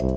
Hello 0.00 0.16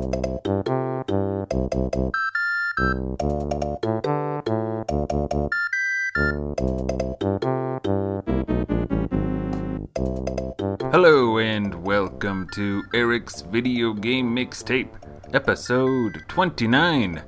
and 11.38 11.84
welcome 11.84 12.48
to 12.54 12.84
Eric's 12.94 13.42
Video 13.42 13.92
Game 13.92 14.34
Mixtape, 14.34 14.88
episode 15.34 16.24
29. 16.30 17.22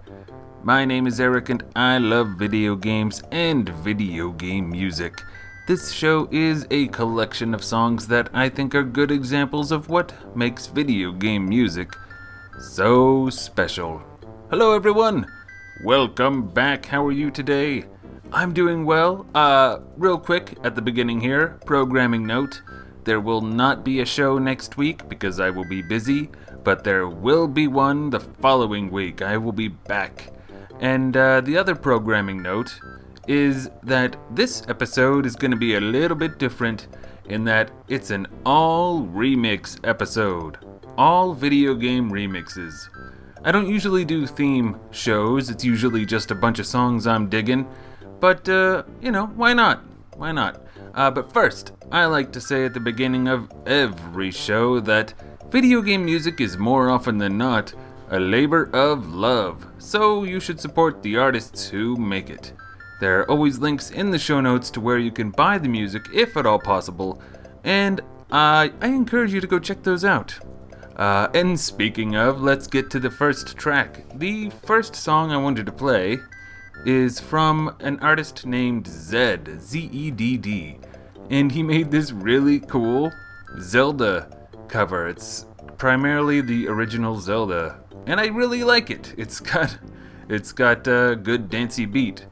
My 0.63 0.85
name 0.85 1.07
is 1.07 1.19
Eric 1.19 1.49
and 1.49 1.61
I 1.75 1.97
love 1.97 2.37
video 2.37 2.77
games 2.77 3.21
and 3.33 3.67
video 3.67 4.31
game 4.31 4.69
music. 4.69 5.21
This 5.67 5.91
show 5.91 6.29
is 6.31 6.65
a 6.71 6.87
collection 6.87 7.53
of 7.53 7.65
songs 7.65 8.07
that 8.07 8.29
I 8.33 8.47
think 8.47 8.73
are 8.73 8.83
good 8.83 9.11
examples 9.11 9.73
of 9.73 9.89
what 9.89 10.13
makes 10.37 10.67
video 10.67 11.11
game 11.11 11.49
music 11.49 11.97
so 12.59 13.29
special. 13.29 14.01
Hello 14.49 14.73
everyone! 14.73 15.25
Welcome 15.83 16.47
back. 16.47 16.85
How 16.85 17.05
are 17.05 17.11
you 17.11 17.29
today? 17.29 17.83
I'm 18.31 18.53
doing 18.53 18.85
well. 18.85 19.25
Uh, 19.35 19.79
real 19.97 20.17
quick 20.17 20.57
at 20.63 20.73
the 20.73 20.81
beginning 20.81 21.19
here, 21.19 21.59
programming 21.65 22.25
note. 22.25 22.61
There 23.03 23.19
will 23.19 23.41
not 23.41 23.83
be 23.83 23.99
a 23.99 24.05
show 24.05 24.39
next 24.39 24.77
week 24.77 25.07
because 25.09 25.39
I 25.39 25.49
will 25.49 25.67
be 25.67 25.81
busy, 25.81 26.29
but 26.63 26.83
there 26.83 27.07
will 27.07 27.47
be 27.47 27.67
one 27.67 28.09
the 28.09 28.19
following 28.21 28.89
week. 28.89 29.21
I 29.21 29.37
will 29.37 29.51
be 29.51 29.67
back. 29.67 30.31
And 30.79 31.15
uh, 31.15 31.41
the 31.41 31.57
other 31.57 31.75
programming 31.75 32.41
note 32.41 32.79
is 33.27 33.69
that 33.83 34.15
this 34.31 34.63
episode 34.69 35.25
is 35.25 35.35
going 35.35 35.51
to 35.51 35.57
be 35.57 35.75
a 35.75 35.81
little 35.81 36.17
bit 36.17 36.39
different 36.39 36.87
in 37.25 37.43
that 37.45 37.71
it's 37.87 38.11
an 38.11 38.27
all 38.45 39.03
remix 39.03 39.77
episode. 39.83 40.57
All 40.97 41.33
video 41.33 41.75
game 41.75 42.09
remixes. 42.09 42.87
I 43.43 43.51
don't 43.51 43.67
usually 43.67 44.05
do 44.05 44.25
theme 44.25 44.79
shows, 44.91 45.49
it's 45.49 45.65
usually 45.65 46.05
just 46.05 46.31
a 46.31 46.35
bunch 46.35 46.57
of 46.57 46.65
songs 46.65 47.05
I'm 47.05 47.27
digging. 47.27 47.67
But, 48.21 48.47
uh, 48.47 48.83
you 49.01 49.11
know, 49.11 49.25
why 49.27 49.53
not? 49.53 49.83
Why 50.15 50.31
not? 50.31 50.61
Uh, 50.93 51.11
but 51.11 51.33
first, 51.33 51.73
I 51.91 52.05
like 52.05 52.31
to 52.31 52.39
say 52.39 52.63
at 52.63 52.73
the 52.73 52.79
beginning 52.79 53.27
of 53.27 53.51
every 53.65 54.31
show 54.31 54.79
that 54.79 55.13
video 55.49 55.81
game 55.81 56.05
music 56.05 56.39
is 56.39 56.57
more 56.57 56.89
often 56.89 57.17
than 57.17 57.37
not 57.37 57.73
a 58.09 58.19
labor 58.19 58.69
of 58.71 59.13
love, 59.13 59.67
so 59.77 60.23
you 60.23 60.39
should 60.39 60.61
support 60.61 61.03
the 61.03 61.17
artists 61.17 61.67
who 61.67 61.97
make 61.97 62.29
it. 62.29 62.53
There 63.01 63.19
are 63.19 63.29
always 63.29 63.59
links 63.59 63.91
in 63.91 64.11
the 64.11 64.19
show 64.19 64.39
notes 64.39 64.71
to 64.71 64.79
where 64.79 64.97
you 64.97 65.11
can 65.11 65.31
buy 65.31 65.57
the 65.57 65.67
music 65.67 66.05
if 66.13 66.37
at 66.37 66.45
all 66.45 66.59
possible, 66.59 67.21
and 67.65 67.99
uh, 68.31 68.69
I 68.79 68.87
encourage 68.87 69.33
you 69.33 69.41
to 69.41 69.47
go 69.47 69.59
check 69.59 69.83
those 69.83 70.05
out. 70.05 70.39
Uh, 70.95 71.27
and 71.33 71.59
speaking 71.59 72.15
of, 72.15 72.41
let's 72.41 72.67
get 72.67 72.89
to 72.89 72.99
the 72.99 73.11
first 73.11 73.57
track. 73.57 74.05
The 74.15 74.49
first 74.49 74.95
song 74.95 75.31
I 75.31 75.37
wanted 75.37 75.65
to 75.65 75.71
play 75.71 76.19
is 76.85 77.19
from 77.19 77.75
an 77.79 77.99
artist 77.99 78.45
named 78.45 78.85
Zedd, 78.85 79.59
Z 79.59 79.89
E 79.91 80.11
D 80.11 80.37
D, 80.37 80.77
and 81.29 81.51
he 81.51 81.63
made 81.63 81.91
this 81.91 82.11
really 82.11 82.59
cool 82.59 83.11
Zelda 83.59 84.29
cover. 84.67 85.07
It's 85.07 85.45
primarily 85.77 86.41
the 86.41 86.67
original 86.67 87.19
Zelda, 87.19 87.79
and 88.05 88.19
I 88.19 88.27
really 88.27 88.63
like 88.63 88.89
it. 88.89 89.13
It's 89.17 89.39
got 89.39 89.77
it's 90.29 90.51
got 90.51 90.87
a 90.87 91.15
good 91.15 91.49
dancey 91.49 91.85
beat. 91.85 92.25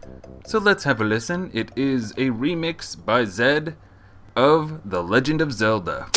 So 0.46 0.60
let's 0.60 0.84
have 0.84 1.02
a 1.02 1.06
listen. 1.06 1.52
It 1.54 1.72
is 1.76 2.12
a 2.12 2.30
remix 2.30 2.96
by 2.96 3.24
Zedd 3.24 3.76
of 4.36 4.90
The 4.90 5.02
Legend 5.02 5.42
of 5.42 5.54
Zelda. 5.54 6.08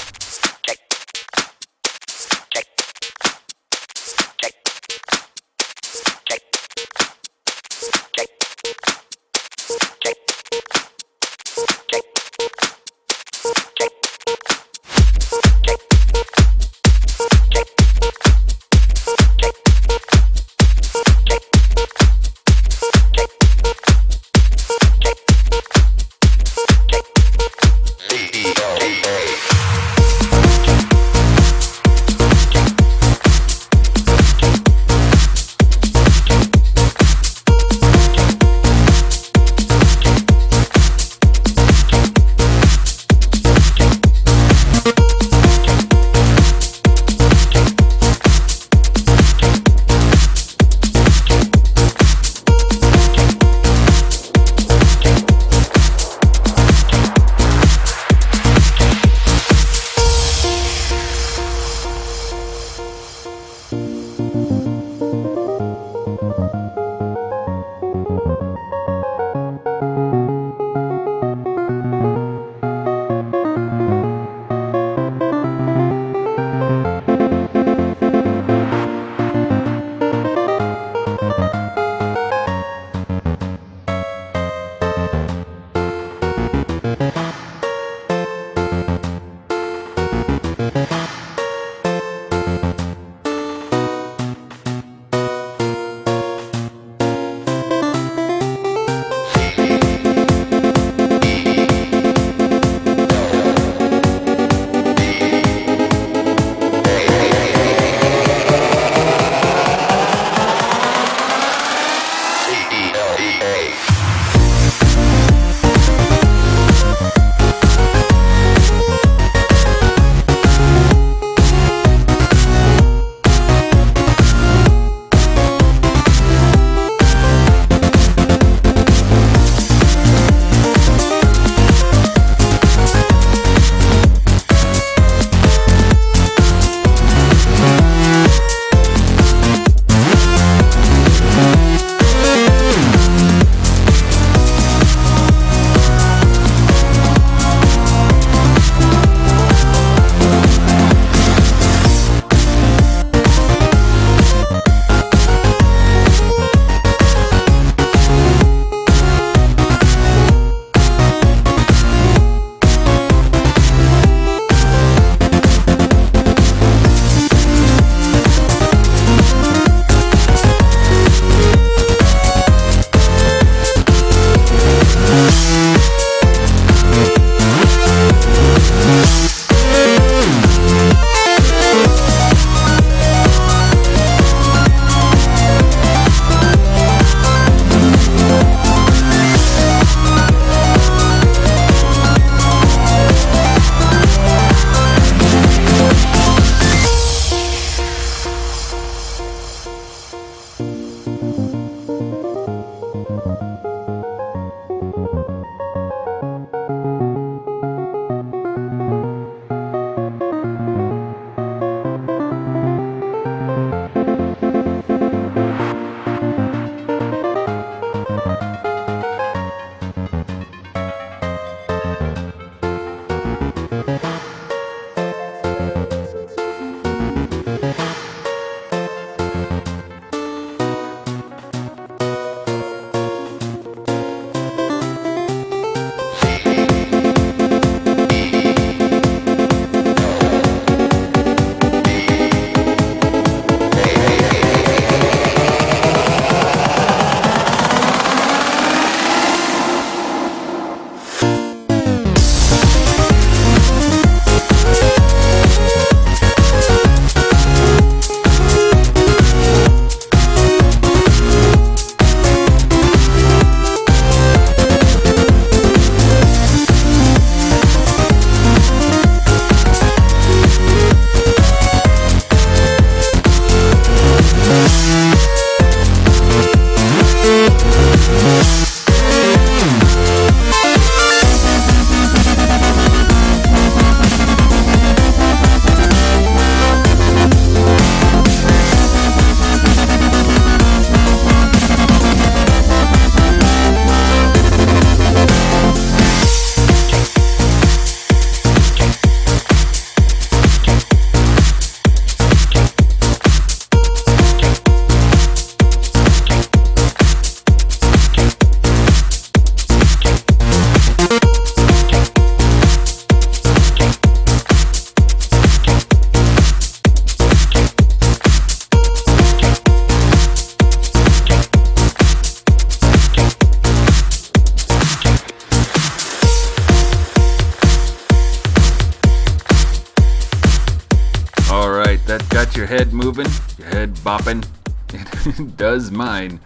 does 335.57 335.91
mine. 335.91 336.41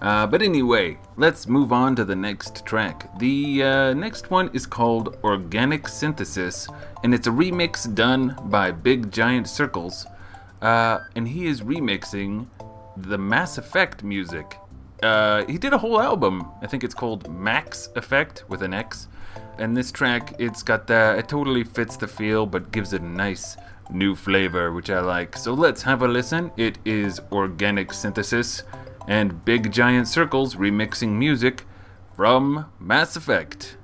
Uh, 0.00 0.26
but 0.26 0.42
anyway, 0.42 0.98
let's 1.16 1.48
move 1.48 1.72
on 1.72 1.96
to 1.96 2.04
the 2.04 2.14
next 2.14 2.66
track. 2.66 3.18
The 3.18 3.62
uh, 3.62 3.94
next 3.94 4.30
one 4.30 4.50
is 4.52 4.66
called 4.66 5.16
Organic 5.24 5.88
Synthesis, 5.88 6.68
and 7.02 7.14
it's 7.14 7.26
a 7.26 7.30
remix 7.30 7.92
done 7.92 8.36
by 8.44 8.70
Big 8.72 9.10
Giant 9.10 9.48
Circles. 9.48 10.06
Uh, 10.60 11.00
and 11.14 11.28
he 11.28 11.46
is 11.46 11.62
remixing 11.62 12.46
the 12.96 13.18
Mass 13.18 13.58
Effect 13.58 14.02
music. 14.02 14.58
Uh, 15.02 15.44
he 15.46 15.58
did 15.58 15.72
a 15.72 15.78
whole 15.78 16.00
album. 16.00 16.50
I 16.62 16.66
think 16.66 16.84
it's 16.84 16.94
called 16.94 17.28
Max 17.30 17.88
Effect 17.96 18.44
with 18.48 18.62
an 18.62 18.74
X. 18.74 19.08
And 19.58 19.76
this 19.76 19.90
track, 19.90 20.34
it's 20.38 20.62
got 20.62 20.86
that, 20.88 21.18
it 21.18 21.28
totally 21.28 21.64
fits 21.64 21.96
the 21.96 22.06
feel, 22.06 22.46
but 22.46 22.72
gives 22.72 22.92
it 22.92 23.00
a 23.00 23.06
nice 23.06 23.56
new 23.90 24.14
flavor, 24.14 24.72
which 24.72 24.90
I 24.90 25.00
like. 25.00 25.36
So 25.36 25.54
let's 25.54 25.82
have 25.82 26.02
a 26.02 26.08
listen. 26.08 26.50
It 26.56 26.78
is 26.84 27.20
Organic 27.32 27.92
Synthesis 27.92 28.62
and 29.08 29.44
Big 29.44 29.72
Giant 29.72 30.08
Circles 30.08 30.56
remixing 30.56 31.10
music 31.10 31.64
from 32.14 32.66
Mass 32.80 33.16
Effect. 33.16 33.76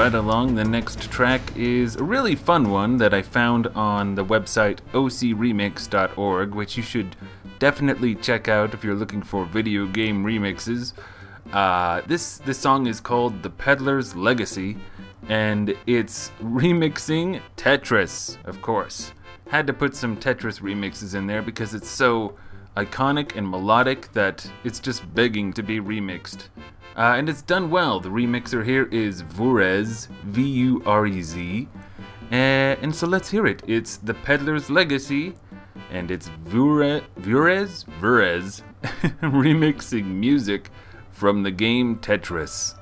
Right 0.00 0.14
along, 0.14 0.54
the 0.54 0.64
next 0.64 1.10
track 1.10 1.42
is 1.54 1.96
a 1.96 2.02
really 2.02 2.34
fun 2.34 2.70
one 2.70 2.96
that 2.96 3.12
I 3.12 3.20
found 3.20 3.66
on 3.66 4.14
the 4.14 4.24
website 4.24 4.78
ocremix.org, 4.94 6.54
which 6.54 6.78
you 6.78 6.82
should 6.82 7.16
definitely 7.58 8.14
check 8.14 8.48
out 8.48 8.72
if 8.72 8.82
you're 8.82 8.94
looking 8.94 9.20
for 9.20 9.44
video 9.44 9.84
game 9.84 10.24
remixes. 10.24 10.94
Uh, 11.52 12.00
this 12.06 12.38
this 12.38 12.56
song 12.56 12.86
is 12.86 12.98
called 12.98 13.42
"The 13.42 13.50
Peddler's 13.50 14.16
Legacy," 14.16 14.78
and 15.28 15.76
it's 15.86 16.32
remixing 16.42 17.42
Tetris, 17.58 18.42
of 18.46 18.62
course. 18.62 19.12
Had 19.48 19.66
to 19.66 19.74
put 19.74 19.94
some 19.94 20.16
Tetris 20.16 20.62
remixes 20.62 21.14
in 21.14 21.26
there 21.26 21.42
because 21.42 21.74
it's 21.74 21.90
so 21.90 22.38
iconic 22.74 23.36
and 23.36 23.46
melodic 23.46 24.10
that 24.14 24.50
it's 24.64 24.80
just 24.80 25.14
begging 25.14 25.52
to 25.52 25.62
be 25.62 25.78
remixed. 25.78 26.48
Uh, 27.00 27.14
and 27.16 27.30
it's 27.30 27.40
done 27.40 27.70
well. 27.70 27.98
The 27.98 28.10
remixer 28.10 28.62
here 28.62 28.84
is 28.92 29.22
Vurez, 29.22 30.06
V 30.24 30.42
U 30.42 30.82
R 30.84 31.06
E 31.06 31.22
Z. 31.22 31.66
Uh, 32.30 32.34
and 32.34 32.94
so 32.94 33.06
let's 33.06 33.30
hear 33.30 33.46
it. 33.46 33.62
It's 33.66 33.96
The 33.96 34.12
Peddler's 34.12 34.68
Legacy, 34.68 35.34
and 35.90 36.10
it's 36.10 36.28
Vure, 36.44 37.00
Vurez, 37.16 37.84
Vurez 37.84 38.62
remixing 39.22 40.04
music 40.04 40.68
from 41.10 41.42
the 41.42 41.50
game 41.50 41.98
Tetris. 42.00 42.74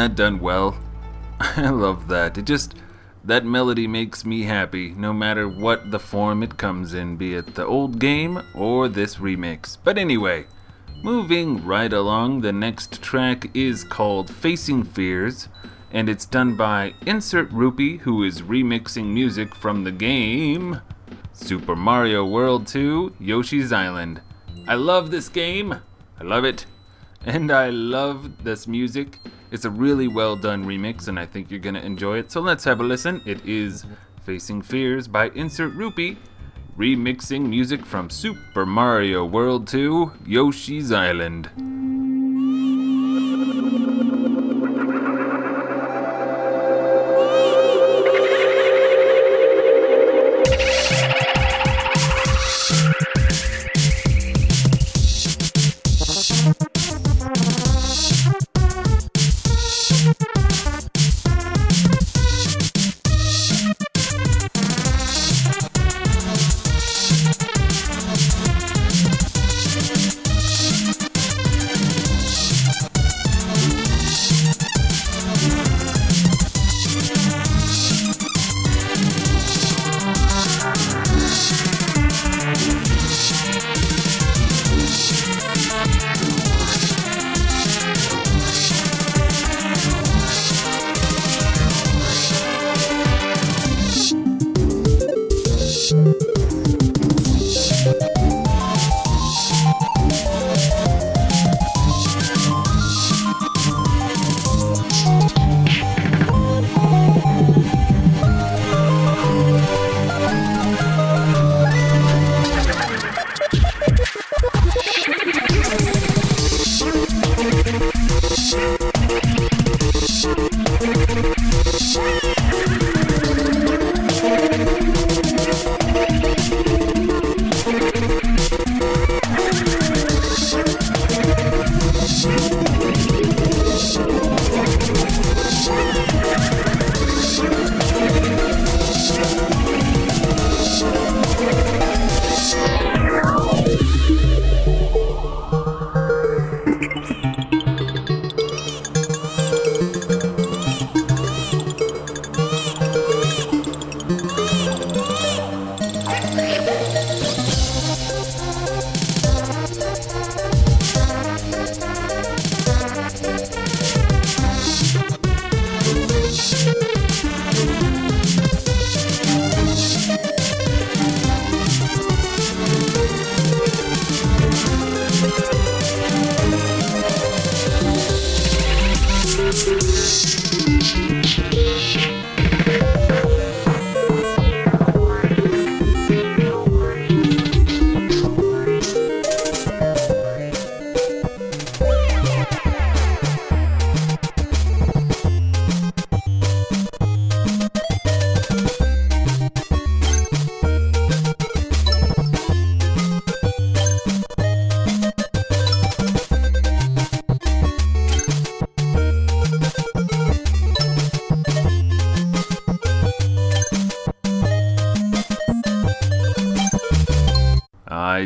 That 0.00 0.16
done 0.16 0.40
well? 0.40 0.78
I 1.40 1.68
love 1.68 2.08
that. 2.08 2.38
It 2.38 2.46
just. 2.46 2.74
That 3.22 3.44
melody 3.44 3.86
makes 3.86 4.24
me 4.24 4.44
happy, 4.44 4.92
no 4.92 5.12
matter 5.12 5.46
what 5.46 5.90
the 5.90 5.98
form 5.98 6.42
it 6.42 6.56
comes 6.56 6.94
in, 6.94 7.18
be 7.18 7.34
it 7.34 7.54
the 7.54 7.66
old 7.66 7.98
game 7.98 8.40
or 8.54 8.88
this 8.88 9.16
remix. 9.16 9.76
But 9.84 9.98
anyway, 9.98 10.46
moving 11.02 11.62
right 11.66 11.92
along, 11.92 12.40
the 12.40 12.52
next 12.52 13.02
track 13.02 13.54
is 13.54 13.84
called 13.84 14.30
Facing 14.30 14.84
Fears, 14.84 15.48
and 15.90 16.08
it's 16.08 16.24
done 16.24 16.56
by 16.56 16.94
Insert 17.04 17.52
Rupee, 17.52 17.98
who 17.98 18.24
is 18.24 18.40
remixing 18.40 19.12
music 19.12 19.54
from 19.54 19.84
the 19.84 19.92
game 19.92 20.80
Super 21.34 21.76
Mario 21.76 22.24
World 22.24 22.66
2 22.66 23.16
Yoshi's 23.20 23.70
Island. 23.70 24.22
I 24.66 24.76
love 24.76 25.10
this 25.10 25.28
game. 25.28 25.74
I 26.18 26.24
love 26.24 26.46
it. 26.46 26.64
And 27.24 27.52
I 27.52 27.68
love 27.68 28.44
this 28.44 28.66
music. 28.66 29.18
It's 29.50 29.66
a 29.66 29.70
really 29.70 30.08
well 30.08 30.36
done 30.36 30.64
remix, 30.64 31.06
and 31.06 31.18
I 31.18 31.26
think 31.26 31.50
you're 31.50 31.60
gonna 31.60 31.80
enjoy 31.80 32.18
it. 32.18 32.32
So 32.32 32.40
let's 32.40 32.64
have 32.64 32.80
a 32.80 32.82
listen. 32.82 33.20
It 33.26 33.44
is 33.44 33.84
Facing 34.22 34.62
Fears 34.62 35.06
by 35.06 35.28
Insert 35.30 35.74
Rupee, 35.74 36.16
remixing 36.78 37.48
music 37.48 37.84
from 37.84 38.08
Super 38.08 38.64
Mario 38.64 39.26
World 39.26 39.66
2 39.66 40.12
Yoshi's 40.24 40.92
Island. 40.92 42.09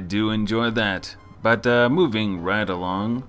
Do 0.09 0.31
enjoy 0.31 0.71
that. 0.71 1.17
But 1.43 1.67
uh, 1.67 1.89
moving 1.89 2.43
right 2.43 2.69
along, 2.69 3.29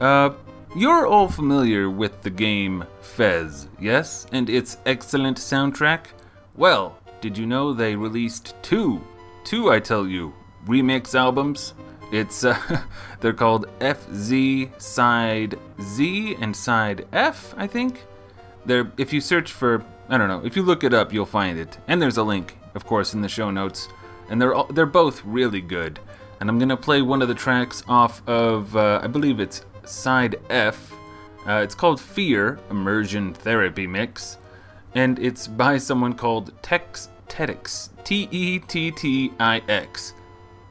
uh, 0.00 0.30
you're 0.76 1.06
all 1.06 1.28
familiar 1.28 1.88
with 1.88 2.22
the 2.22 2.30
game 2.30 2.84
Fez, 3.00 3.68
yes? 3.80 4.26
And 4.30 4.50
its 4.50 4.76
excellent 4.84 5.38
soundtrack? 5.38 6.06
Well, 6.54 6.98
did 7.20 7.38
you 7.38 7.46
know 7.46 7.72
they 7.72 7.96
released 7.96 8.54
two, 8.62 9.02
two 9.44 9.70
I 9.70 9.80
tell 9.80 10.06
you, 10.06 10.34
remix 10.66 11.14
albums? 11.14 11.74
It's 12.12 12.44
uh, 12.44 12.82
they're 13.20 13.32
called 13.32 13.66
FZ 13.80 14.80
Side 14.80 15.58
Z 15.80 16.36
and 16.40 16.54
Side 16.54 17.06
F, 17.12 17.54
I 17.56 17.66
think. 17.66 18.04
They're 18.64 18.92
if 18.96 19.12
you 19.12 19.20
search 19.20 19.52
for 19.52 19.84
I 20.08 20.18
don't 20.18 20.28
know, 20.28 20.42
if 20.44 20.56
you 20.56 20.62
look 20.62 20.84
it 20.84 20.94
up, 20.94 21.12
you'll 21.12 21.26
find 21.26 21.58
it. 21.58 21.78
And 21.88 22.00
there's 22.00 22.16
a 22.16 22.22
link, 22.22 22.56
of 22.74 22.86
course, 22.86 23.12
in 23.12 23.22
the 23.22 23.28
show 23.28 23.50
notes. 23.50 23.88
And 24.28 24.40
they're 24.40 24.54
all, 24.54 24.66
they're 24.66 24.86
both 24.86 25.24
really 25.24 25.60
good. 25.60 26.00
And 26.40 26.48
I'm 26.48 26.58
gonna 26.58 26.76
play 26.76 27.02
one 27.02 27.22
of 27.22 27.28
the 27.28 27.34
tracks 27.34 27.82
off 27.88 28.26
of 28.28 28.76
uh, 28.76 29.00
I 29.02 29.06
believe 29.06 29.40
it's 29.40 29.64
Side 29.84 30.36
F. 30.50 30.92
Uh, 31.46 31.60
it's 31.62 31.74
called 31.74 32.00
Fear 32.00 32.58
Immersion 32.70 33.32
Therapy 33.32 33.86
Mix, 33.86 34.38
and 34.94 35.18
it's 35.18 35.46
by 35.46 35.78
someone 35.78 36.12
called 36.14 36.52
Tex 36.62 37.08
Tettix. 37.28 37.90
T 38.04 38.28
E 38.30 38.58
T 38.58 38.90
T 38.90 39.32
I 39.38 39.62
X. 39.68 40.14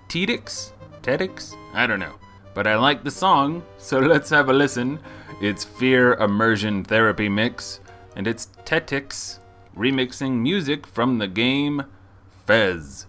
Tettix? 0.10 0.72
Tettix? 1.02 1.56
I 1.74 1.88
don't 1.88 2.00
know. 2.00 2.16
But 2.54 2.68
I 2.68 2.76
like 2.76 3.04
the 3.04 3.12
song, 3.12 3.64
so 3.78 4.00
let's 4.14 4.30
have 4.30 4.50
a 4.50 4.54
listen. 4.54 5.00
It's 5.42 5.64
Fear 5.64 6.14
Immersion 6.14 6.84
Therapy 6.84 7.30
Mix, 7.30 7.80
and 8.16 8.28
it's 8.28 8.48
Tettix 8.66 9.40
remixing 9.76 10.40
music 10.40 10.88
from 10.88 11.18
the 11.18 11.28
game 11.28 11.84
Fez. 12.46 13.08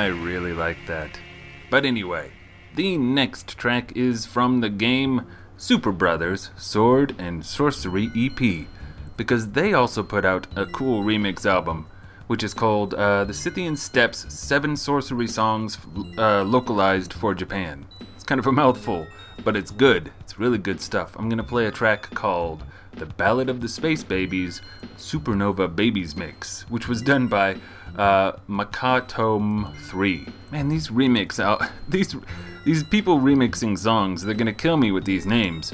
I 0.00 0.06
really 0.06 0.54
like 0.54 0.86
that. 0.86 1.20
But 1.68 1.84
anyway, 1.84 2.32
the 2.74 2.96
next 2.96 3.58
track 3.58 3.94
is 3.94 4.24
from 4.24 4.62
the 4.62 4.70
game 4.70 5.26
Superbrothers 5.58 6.58
Sword 6.58 7.14
and 7.18 7.42
Sworcery 7.42 8.08
EP, 8.16 8.66
because 9.18 9.50
they 9.50 9.74
also 9.74 10.02
put 10.02 10.24
out 10.24 10.46
a 10.56 10.64
cool 10.64 11.04
remix 11.04 11.44
album, 11.44 11.86
which 12.28 12.42
is 12.42 12.54
called 12.54 12.94
uh, 12.94 13.24
The 13.24 13.34
Scythian 13.34 13.76
Steppes 13.76 14.24
Seven 14.32 14.72
Sworcery 14.72 15.28
Songs 15.28 15.76
uh, 16.16 16.44
Localized 16.44 17.12
for 17.12 17.34
Japan. 17.34 17.84
It's 18.14 18.24
kind 18.24 18.38
of 18.38 18.46
a 18.46 18.52
mouthful, 18.52 19.06
but 19.44 19.54
it's 19.54 19.70
good. 19.70 20.12
It's 20.20 20.38
really 20.38 20.56
good 20.56 20.80
stuff. 20.80 21.14
I'm 21.18 21.28
gonna 21.28 21.44
play 21.44 21.66
a 21.66 21.70
track 21.70 22.08
called 22.14 22.64
The 22.92 23.06
Ballad 23.06 23.48
of 23.48 23.60
the 23.60 23.68
Space 23.68 24.02
Babies 24.02 24.60
Supernova 24.96 25.74
Babies 25.74 26.16
Mix, 26.16 26.62
which 26.68 26.88
was 26.88 27.02
done 27.02 27.28
by 27.28 27.56
uh, 27.96 28.32
Makatome 28.48 29.74
3. 29.76 30.26
Man, 30.50 30.68
these 30.68 30.88
remix 30.88 31.38
out 31.38 31.62
these 31.88 32.16
these 32.64 32.82
people 32.84 33.18
remixing 33.18 33.78
songs, 33.78 34.22
they're 34.22 34.34
gonna 34.34 34.52
kill 34.52 34.76
me 34.76 34.92
with 34.92 35.04
these 35.04 35.26
names. 35.26 35.72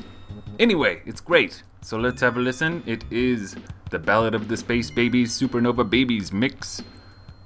Anyway, 0.58 1.02
it's 1.04 1.20
great. 1.20 1.62
So 1.82 1.98
let's 1.98 2.20
have 2.20 2.36
a 2.36 2.40
listen. 2.40 2.82
It 2.86 3.04
is 3.10 3.56
the 3.90 3.98
Ballad 3.98 4.34
of 4.34 4.48
the 4.48 4.56
Space 4.56 4.90
Babies 4.90 5.38
Supernova 5.38 5.88
Babies 5.88 6.32
mix, 6.32 6.82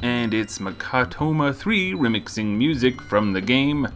and 0.00 0.33
it's 0.33 0.59
Makatoma 0.59 1.54
3 1.54 1.92
remixing 1.92 2.56
music 2.56 3.00
from 3.02 3.33
the 3.33 3.40
game 3.40 3.88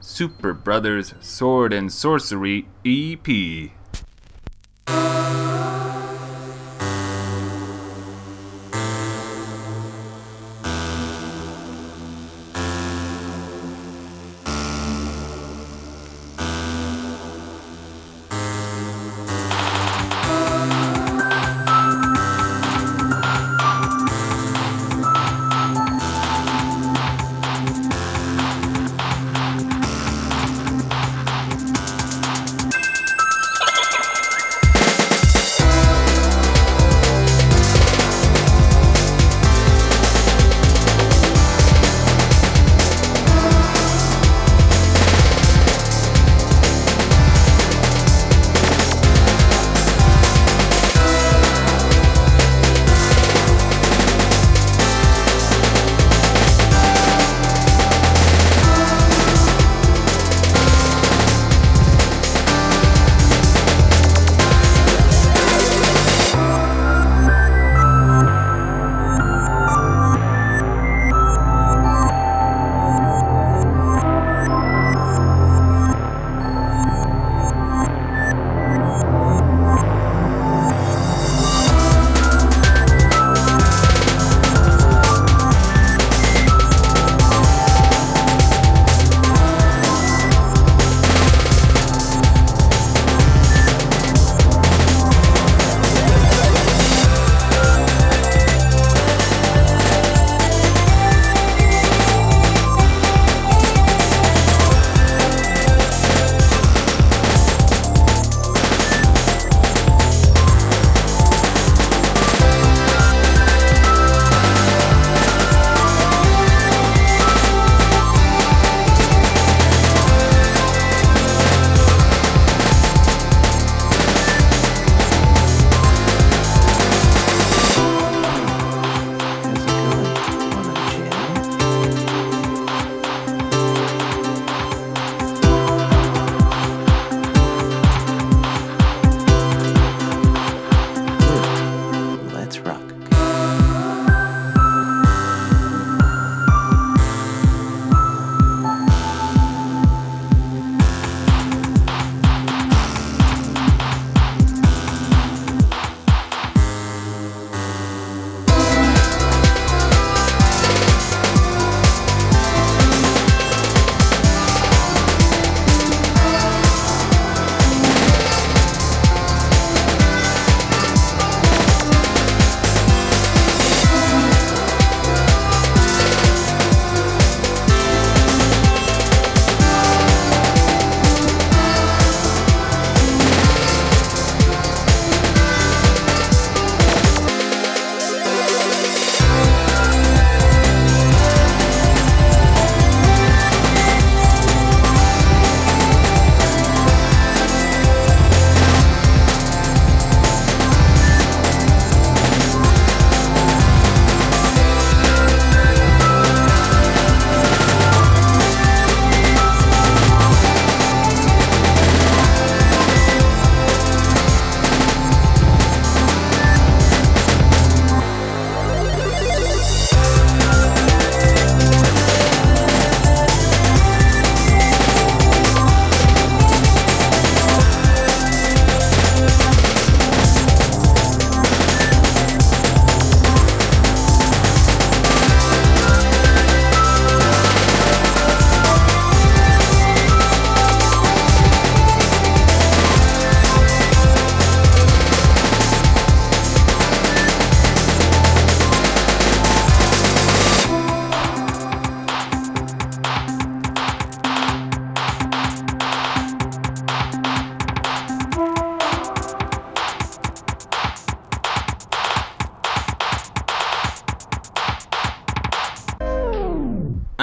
Superbrothers 0.00 1.22
Sword 1.22 1.72
and 1.72 1.88
Sworcery 1.88 2.66
EP. 2.84 3.70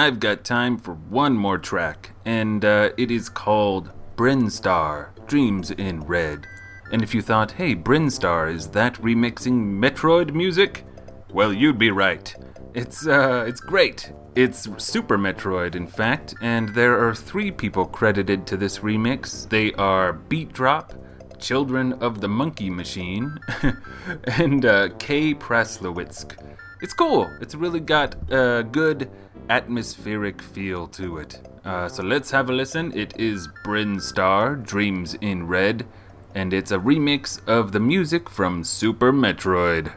I've 0.00 0.18
got 0.18 0.44
time 0.44 0.78
for 0.78 0.94
one 0.94 1.36
more 1.36 1.58
track, 1.58 2.12
and 2.24 2.64
uh, 2.64 2.88
it 2.96 3.10
is 3.10 3.28
called 3.28 3.90
Brinstar 4.16 5.10
Dreams 5.26 5.70
in 5.72 6.00
Red. 6.00 6.46
And 6.90 7.02
if 7.02 7.14
you 7.14 7.20
thought, 7.20 7.52
hey, 7.52 7.74
Brinstar, 7.74 8.50
is 8.50 8.68
that 8.68 8.94
remixing 8.94 9.78
Metroid 9.78 10.32
music? 10.32 10.86
Well, 11.30 11.52
you'd 11.52 11.78
be 11.78 11.90
right. 11.90 12.34
It's 12.72 13.06
uh, 13.06 13.44
it's 13.46 13.60
great. 13.60 14.10
It's 14.34 14.70
Super 14.82 15.18
Metroid, 15.18 15.74
in 15.74 15.86
fact, 15.86 16.34
and 16.40 16.70
there 16.70 17.06
are 17.06 17.14
three 17.14 17.50
people 17.50 17.84
credited 17.84 18.46
to 18.46 18.56
this 18.56 18.78
remix. 18.78 19.46
They 19.50 19.74
are 19.74 20.14
Beatdrop, 20.14 20.94
Children 21.38 21.92
of 22.00 22.22
the 22.22 22.28
Monkey 22.28 22.70
Machine, 22.70 23.38
and 24.24 24.64
uh, 24.64 24.88
K. 24.98 25.34
Praslowicz. 25.34 26.24
It's 26.82 26.94
cool. 26.94 27.30
It's 27.40 27.54
really 27.54 27.80
got 27.80 28.14
a 28.32 28.62
good 28.62 29.10
atmospheric 29.50 30.40
feel 30.40 30.86
to 30.88 31.18
it. 31.18 31.38
Uh, 31.62 31.88
so 31.88 32.02
let's 32.02 32.30
have 32.30 32.48
a 32.48 32.52
listen. 32.52 32.96
It 32.96 33.18
is 33.20 33.48
Brinstar, 33.64 34.64
Dreams 34.64 35.14
in 35.20 35.46
Red, 35.46 35.86
and 36.34 36.54
it's 36.54 36.70
a 36.70 36.78
remix 36.78 37.46
of 37.46 37.72
the 37.72 37.80
music 37.80 38.30
from 38.30 38.64
Super 38.64 39.12
Metroid. 39.12 39.92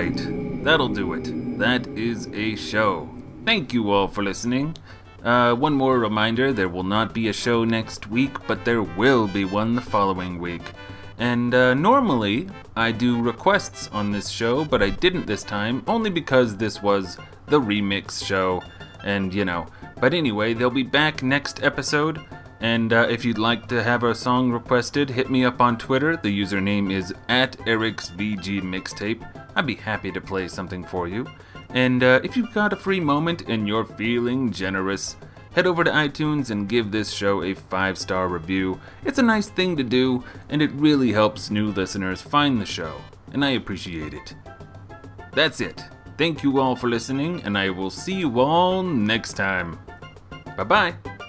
Alright, 0.00 0.64
that'll 0.64 0.88
do 0.88 1.12
it. 1.12 1.58
That 1.58 1.86
is 1.88 2.26
a 2.28 2.56
show. 2.56 3.06
Thank 3.44 3.74
you 3.74 3.90
all 3.90 4.08
for 4.08 4.24
listening. 4.24 4.74
Uh, 5.22 5.54
one 5.54 5.74
more 5.74 5.98
reminder 5.98 6.54
there 6.54 6.70
will 6.70 6.84
not 6.84 7.12
be 7.12 7.28
a 7.28 7.34
show 7.34 7.64
next 7.66 8.06
week, 8.06 8.46
but 8.46 8.64
there 8.64 8.82
will 8.82 9.28
be 9.28 9.44
one 9.44 9.74
the 9.74 9.82
following 9.82 10.38
week. 10.38 10.62
And 11.18 11.54
uh, 11.54 11.74
normally, 11.74 12.48
I 12.74 12.92
do 12.92 13.20
requests 13.20 13.90
on 13.92 14.10
this 14.10 14.30
show, 14.30 14.64
but 14.64 14.82
I 14.82 14.88
didn't 14.88 15.26
this 15.26 15.42
time, 15.42 15.82
only 15.86 16.08
because 16.08 16.56
this 16.56 16.80
was 16.80 17.18
the 17.48 17.60
remix 17.60 18.24
show. 18.24 18.62
And, 19.04 19.34
you 19.34 19.44
know, 19.44 19.66
but 20.00 20.14
anyway, 20.14 20.54
they'll 20.54 20.70
be 20.70 20.82
back 20.82 21.22
next 21.22 21.62
episode. 21.62 22.22
And 22.60 22.94
uh, 22.94 23.06
if 23.10 23.26
you'd 23.26 23.36
like 23.36 23.68
to 23.68 23.82
have 23.82 24.02
a 24.02 24.14
song 24.14 24.50
requested, 24.50 25.10
hit 25.10 25.30
me 25.30 25.44
up 25.44 25.60
on 25.60 25.76
Twitter. 25.76 26.16
The 26.16 26.40
username 26.40 26.90
is 26.90 27.12
at 27.28 27.56
Eric's 27.68 28.08
VG 28.08 28.62
Mixtape. 28.62 29.26
I'd 29.60 29.66
be 29.66 29.74
happy 29.74 30.10
to 30.10 30.22
play 30.22 30.48
something 30.48 30.82
for 30.82 31.06
you. 31.06 31.26
And 31.74 32.02
uh, 32.02 32.20
if 32.24 32.34
you've 32.34 32.54
got 32.54 32.72
a 32.72 32.76
free 32.76 32.98
moment 32.98 33.42
and 33.46 33.68
you're 33.68 33.84
feeling 33.84 34.50
generous, 34.50 35.16
head 35.52 35.66
over 35.66 35.84
to 35.84 35.90
iTunes 35.90 36.48
and 36.48 36.66
give 36.66 36.90
this 36.90 37.10
show 37.10 37.42
a 37.42 37.52
five 37.52 37.98
star 37.98 38.28
review. 38.28 38.80
It's 39.04 39.18
a 39.18 39.22
nice 39.22 39.50
thing 39.50 39.76
to 39.76 39.82
do, 39.82 40.24
and 40.48 40.62
it 40.62 40.72
really 40.72 41.12
helps 41.12 41.50
new 41.50 41.72
listeners 41.72 42.22
find 42.22 42.58
the 42.58 42.64
show, 42.64 43.02
and 43.34 43.44
I 43.44 43.50
appreciate 43.50 44.14
it. 44.14 44.34
That's 45.34 45.60
it. 45.60 45.84
Thank 46.16 46.42
you 46.42 46.58
all 46.58 46.74
for 46.74 46.88
listening, 46.88 47.42
and 47.42 47.58
I 47.58 47.68
will 47.68 47.90
see 47.90 48.14
you 48.14 48.40
all 48.40 48.82
next 48.82 49.34
time. 49.34 49.78
Bye 50.56 50.64
bye. 50.64 51.19